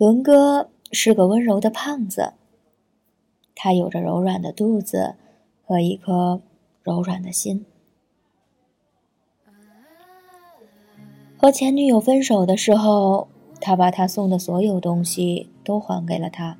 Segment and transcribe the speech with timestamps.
[0.00, 2.32] 伦哥是个温柔的胖子，
[3.54, 5.16] 他有着柔软的肚子
[5.62, 6.40] 和一颗
[6.82, 7.66] 柔软的心。
[11.36, 13.28] 和前女友分手的时候，
[13.60, 16.56] 他把他送的所有东西都还给了他，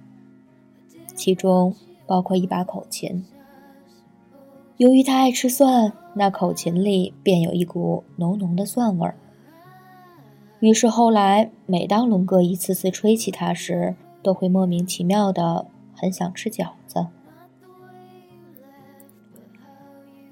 [1.15, 1.75] 其中
[2.07, 3.25] 包括一把口琴。
[4.77, 9.17] 由于他爱吃蒜，那口琴里便有一股浓浓的蒜味儿。
[10.61, 17.07] 于是后来，每当龙哥一次次吹起他时，都会莫名其妙的很想吃饺子。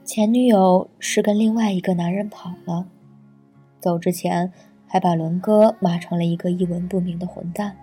[0.04, 2.86] 前女友是跟另外一个男人跑了，
[3.80, 4.52] 走之前
[4.86, 7.74] 还把伦哥骂成了一个一文不名的混蛋。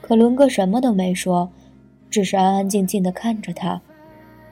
[0.00, 1.50] 可伦哥什么都没说，
[2.10, 3.80] 只是安安静静的看着他，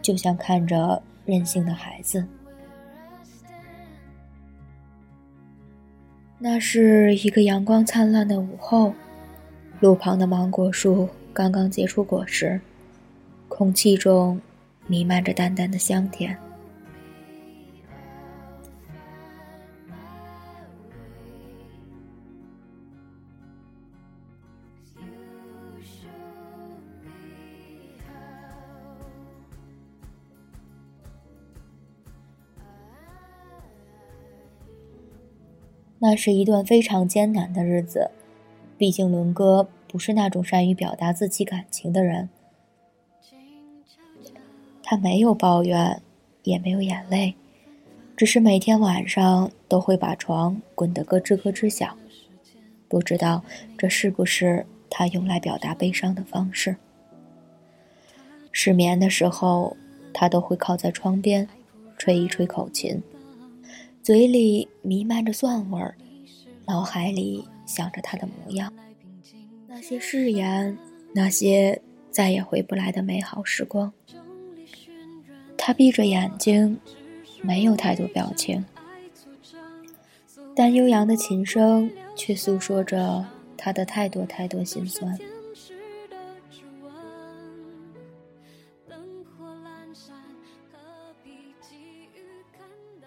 [0.01, 2.25] 就像看着任性的孩子。
[6.43, 8.95] 那是一个阳光灿烂的午后，
[9.79, 12.59] 路旁的芒果树刚刚结出果实，
[13.47, 14.41] 空气中
[14.87, 16.35] 弥漫着淡淡的香甜。
[36.03, 38.11] 那是一段非常艰难的日子，
[38.79, 42.31] 毕竟伦哥不是那种善于表达自己感情的人。
[44.83, 46.01] 他没有抱怨，
[46.43, 47.35] 也没有眼泪，
[48.17, 51.95] 只是每天晚上都会把床滚得咯吱咯吱响。
[52.89, 53.45] 不知道
[53.77, 56.77] 这是不是他用来表达悲伤的方式。
[58.51, 59.77] 失眠的时候，
[60.15, 61.47] 他都会靠在窗边，
[61.99, 63.01] 吹一吹口琴。
[64.11, 65.95] 嘴里弥漫着蒜味儿，
[66.67, 68.73] 脑海里想着他的模样，
[69.69, 70.77] 那些誓言，
[71.13, 73.93] 那些再也回不来的美好时光。
[75.57, 76.77] 他闭着眼睛，
[77.41, 78.65] 没有太多表情，
[80.57, 83.25] 但悠扬的琴声却诉说着
[83.57, 85.17] 他的太多太多心酸。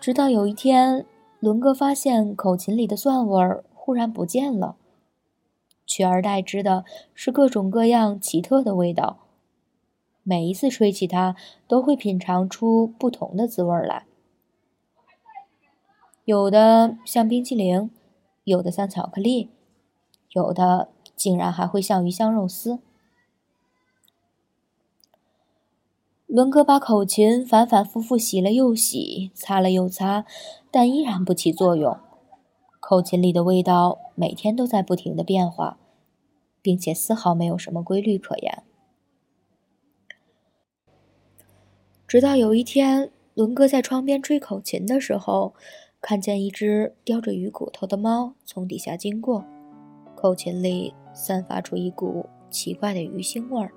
[0.04, 1.06] 直到有一天，
[1.40, 4.76] 伦哥发现口琴里的蒜味儿忽然不见了，
[5.86, 6.84] 取而代之的
[7.14, 9.20] 是各种各样奇特的味道。
[10.24, 11.38] 每一次吹起它，
[11.70, 14.06] 都会品尝出不同的滋味来，
[16.26, 17.90] 有的像冰淇淋，
[18.44, 19.52] 有的像巧克力，
[20.32, 22.80] 有的竟然还会像鱼香肉丝。
[26.34, 30.26] 伦哥把口琴反反复复洗了又洗，擦了又擦，
[30.72, 31.96] 但依然不起作用。
[32.80, 35.78] 口琴里的味道每天都在不停的变化，
[36.60, 38.64] 并且丝毫没有什么规律可言。
[42.08, 45.54] 直到有一天，伦哥在窗边吹口琴的时候，
[46.02, 49.46] 看见一只叼着鱼骨头的猫从底下经过，
[50.16, 53.72] 口琴里散发出一股奇怪的鱼腥味儿。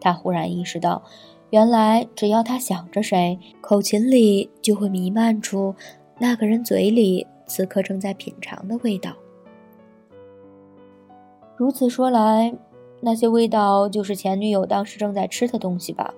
[0.00, 1.02] 他忽然意识到，
[1.50, 5.74] 原来只要他想着谁，口琴里就会弥漫出
[6.18, 9.12] 那个人嘴里此刻正在品尝的味道。
[11.56, 12.54] 如此说来，
[13.00, 16.14] 那些味道就是前女友当时正在吃的东西吧？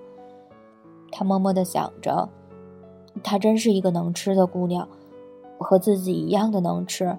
[1.11, 2.29] 他默默地想着，
[3.21, 4.87] 她真是一个能吃的姑娘，
[5.57, 7.17] 和自己一样的能吃。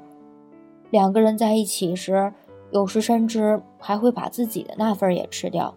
[0.91, 2.33] 两个人在一起时，
[2.71, 5.75] 有时甚至还会把自己的那份也吃掉。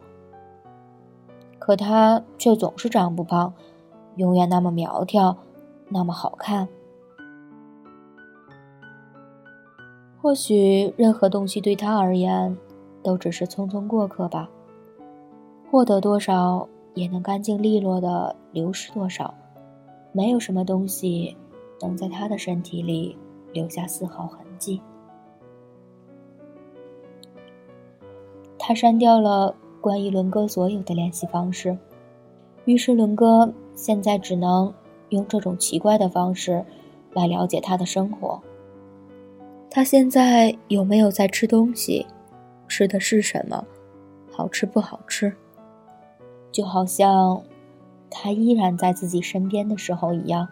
[1.68, 3.54] 可他却总是长不胖，
[4.16, 5.36] 永远那么苗条，
[5.90, 6.66] 那么好看。
[10.22, 12.58] 或许任何东西对他而言，
[13.04, 14.50] 都只是匆匆过客吧。
[15.70, 19.34] 获得多少，也能干净利落的流失多少。
[20.14, 21.36] 没有什么东西，
[21.82, 23.18] 能在他的身体里
[23.52, 24.82] 留下丝毫痕迹。
[28.58, 29.54] 他删掉了
[29.88, 31.78] 关于伦哥所有的联系方式，
[32.66, 34.74] 于是伦哥现在只能
[35.12, 36.66] 用这种奇怪的方式
[37.14, 38.44] 来了解他的生活。
[39.72, 42.06] 他现在有没有在吃东西？
[42.68, 43.66] 吃的是什么？
[44.30, 45.34] 好吃不好吃？
[46.52, 47.42] 就好像
[48.10, 50.50] 他依然在自己身边的时候一样，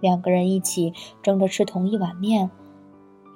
[0.00, 0.92] 两个人一起
[1.22, 2.50] 争着吃同一碗面，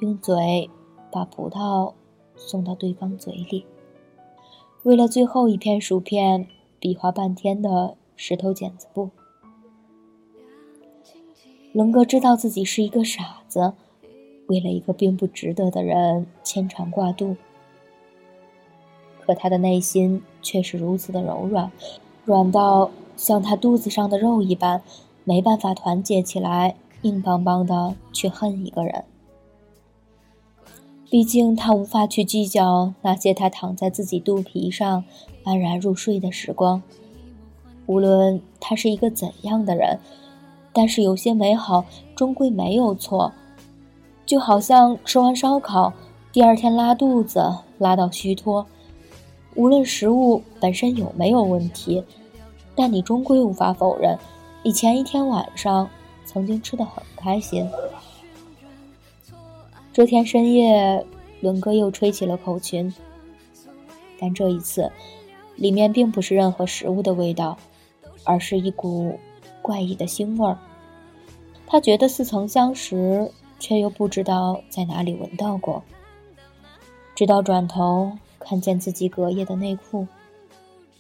[0.00, 0.69] 用嘴
[1.10, 1.94] 把葡萄。
[2.37, 3.64] 送到对方嘴里。
[4.84, 6.46] 为了最后一片薯片，
[6.78, 9.08] 比划半天的石头剪子布。
[11.72, 13.72] 龙哥知道自己是一个傻子，
[14.46, 17.34] 为了一个并不值得的人牵肠挂肚。
[19.22, 21.72] 可他的内心却是如此的柔软，
[22.26, 24.82] 软到像他肚子上的肉一般，
[25.25, 29.02] 没办法团结起来，硬邦邦的去恨一个人。
[31.14, 35.05] 毕竟他无法去计较那些他躺在自己肚皮上
[35.44, 36.82] 安然入睡的时光。
[37.87, 40.00] 无论他是一个怎样的人，
[40.72, 41.84] 但是有些美好
[42.16, 43.32] 终归没有错。
[44.26, 45.93] 就好像吃完烧烤，
[46.32, 48.66] 第二天拉肚子拉到虚脱。
[49.55, 52.02] 无论食物本身有没有问题，
[52.75, 54.19] 但你终归无法否认，
[54.64, 55.88] 你前一天晚上
[56.25, 57.64] 曾经吃的很开心。
[59.94, 61.06] 这天深夜，
[61.41, 62.93] 伦哥又吹起了口琴，
[64.19, 64.91] 但这一次，
[65.55, 67.56] 里面并不是任何食物的味道，
[68.25, 69.17] 而是一股
[69.62, 70.58] 怪异的腥味儿。
[71.64, 73.31] 他觉得似曾相识，
[73.61, 75.81] 却又不知道在哪里闻到过。
[77.14, 80.05] 直到转头看见自己隔夜的内裤，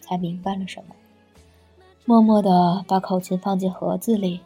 [0.00, 0.94] 才明白了什么。
[2.04, 4.38] 默默地把口琴放进盒子里，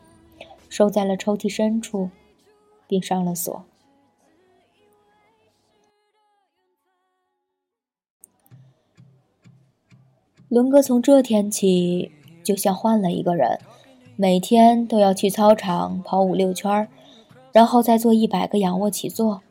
[0.70, 2.08] 收在了抽屉深处，
[2.86, 3.62] 并上了锁。
[10.48, 12.10] 伦哥从这天起
[12.42, 13.58] 就像换了一个人，
[14.16, 16.88] 每天都要去操场跑五六圈
[17.52, 19.42] 然后再做一百个仰卧起坐。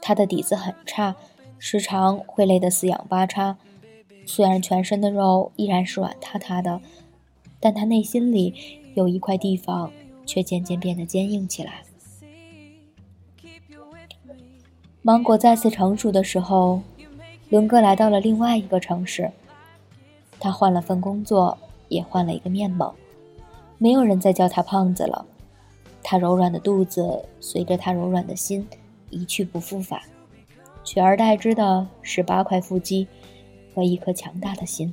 [0.00, 1.14] 他的底子很差，
[1.56, 3.56] 时常会累得四仰八叉。
[4.26, 6.80] 虽然全身的肉依然是软塌塌的，
[7.60, 8.52] 但他内心里
[8.94, 9.92] 有一块地方
[10.26, 11.84] 却渐渐变得坚硬起来。
[15.02, 16.82] 芒果再次成熟的时候，
[17.48, 19.30] 伦哥来到了另外一个城市。
[20.42, 21.56] 他换了份工作，
[21.86, 22.92] 也换了一个面貌，
[23.78, 25.24] 没有人再叫他胖子了。
[26.02, 28.66] 他柔软的肚子随着他柔软的心
[29.08, 30.02] 一去不复返，
[30.82, 33.06] 取而代之的是八块腹肌
[33.72, 34.92] 和一颗强大的心。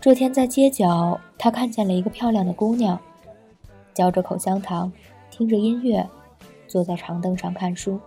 [0.00, 3.00] 这天在街角，他看见了一个漂亮的姑娘，
[3.92, 4.92] 嚼着口香糖，
[5.28, 6.08] 听着音乐，
[6.68, 7.98] 坐在长凳上看书。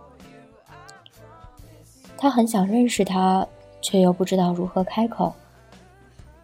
[2.16, 3.46] 他很想认识她，
[3.82, 5.34] 却又不知道如何开口。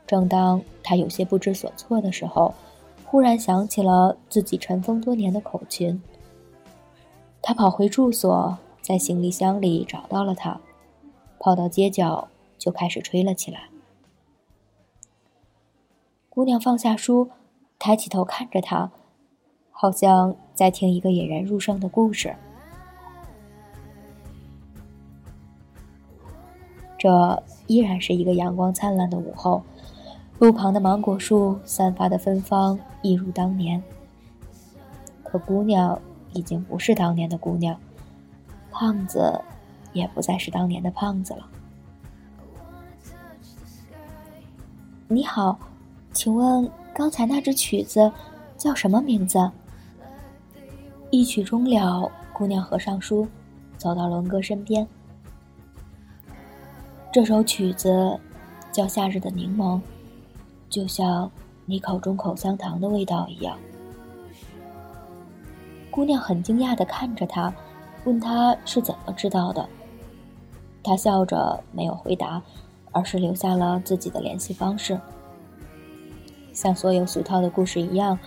[0.07, 2.55] 正当他有些不知所措的时候，
[3.07, 6.03] 忽然想起了自己尘封多年的口琴。
[7.41, 10.61] 他跑回住所，在行李箱里找到了它，
[11.39, 12.29] 跑到街角
[12.59, 13.71] 就开始吹了起来。
[16.39, 17.31] 姑娘放下书，
[17.81, 18.93] 抬起头看着他，
[19.73, 22.37] 好像在听一个引人入胜的故事。
[26.97, 29.65] 这依然是一个阳光灿烂的午后，
[30.39, 33.83] 路旁的芒果树散发的芬芳一如当年。
[35.25, 36.01] 可姑娘
[36.35, 37.77] 已经不是当年的姑娘，
[38.71, 39.41] 胖子
[39.93, 41.51] 也不再是当年的胖子了。
[45.09, 45.59] 你好。
[46.13, 48.11] 请问刚才那支曲子
[48.57, 49.51] 叫什么名字？
[51.11, 53.27] 一曲终了，姑娘合上书，
[53.77, 54.87] 走到伦哥身边。
[57.13, 58.19] 这首曲子
[58.71, 59.77] 叫《夏日的柠檬》，
[60.69, 61.31] 就像
[61.65, 63.57] 你口中口香糖的味道一样。
[65.91, 67.53] 姑娘很惊讶地看着他，
[68.05, 69.67] 问他是怎么知道的。
[70.83, 72.43] 他笑着没有回答，
[72.93, 74.99] 而是留下了自己的联系方式。
[76.59, 78.19] 像所有俗套的故事一样，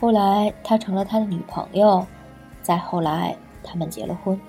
[0.00, 2.06] 后来他成了他的女朋友，
[2.62, 4.40] 再后来他们结了婚。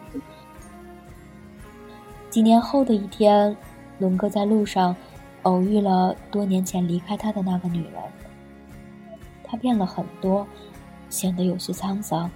[2.29, 3.57] 几年后的一天，
[3.97, 4.95] 伦哥在路上
[5.41, 7.93] 偶遇了多年前离开他的那个女人。
[9.43, 10.45] 她变了很多，
[11.09, 12.29] 显得有些沧桑，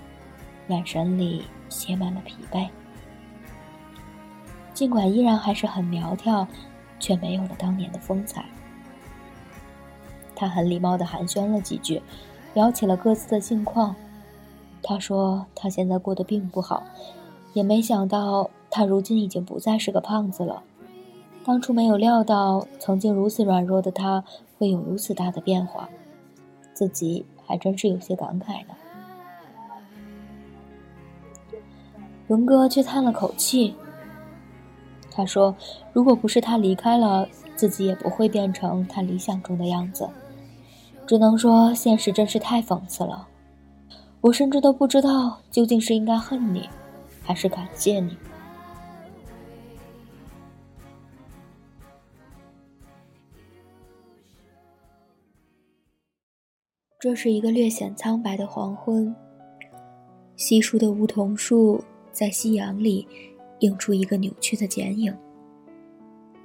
[0.69, 2.67] 眼神里写满了疲惫。
[4.73, 6.47] 尽管依然还是很苗条，
[6.99, 8.43] 却没有了当年的风采。
[10.35, 12.01] 他很礼貌地寒暄了几句，
[12.53, 13.95] 聊起了各自的近况。
[14.83, 16.83] 他说他现在过得并不好，
[17.53, 20.61] 也没想到他如今已经不再是个胖子了。
[21.43, 24.23] 当初没有料到，曾经如此软弱的他
[24.57, 25.89] 会有如此大的变化，
[26.73, 28.73] 自己还真是有些感慨呢。
[32.27, 33.75] 龙哥却叹了口气。
[35.11, 35.55] 他说
[35.93, 40.09] ：“如果不是他离开了，自己也不会变成他理想中的样子。
[41.07, 43.27] 只能说，现实真是太讽刺了。
[44.21, 46.69] 我甚至都不知道究竟是应该恨你，
[47.21, 48.17] 还是感谢你。”
[56.99, 59.15] 这是一个略显苍白的黄昏，
[60.35, 63.07] 稀疏的梧桐树在夕阳里。
[63.59, 65.15] 映出一个扭曲的剪影，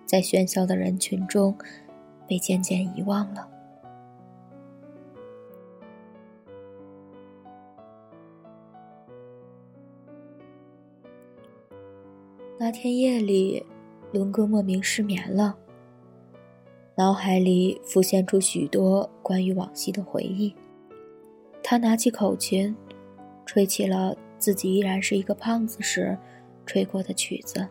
[0.07, 1.53] 在喧嚣的人群中，
[2.27, 3.49] 被渐渐遗忘了。
[12.63, 13.65] 那天夜里，
[14.13, 15.57] 伦哥莫名失眠了，
[16.95, 20.55] 脑海里浮现出许多关于往昔的回忆。
[21.63, 22.77] 他拿起口琴，
[23.47, 26.19] 吹起了自己依然是一个胖子时。
[26.67, 27.67] 吹过的曲子，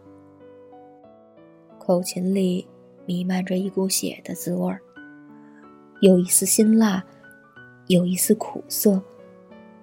[1.78, 2.68] 口琴里
[3.06, 4.82] 弥漫着一股血的滋味儿，
[6.02, 7.06] 有一丝辛辣，
[7.86, 9.00] 有一丝苦涩，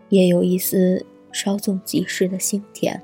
[0.09, 3.01] 也有一丝稍纵即逝的腥甜。